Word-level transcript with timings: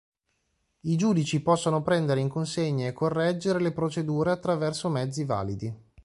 I 0.79 0.95
giudici 0.95 1.43
possono 1.43 1.83
prendere 1.83 2.21
in 2.21 2.27
consegna 2.27 2.87
e 2.87 2.91
correggere 2.91 3.59
le 3.61 3.71
procedure 3.71 4.31
attraverso 4.31 4.89
mezzi 4.89 5.25
validi. 5.25 5.71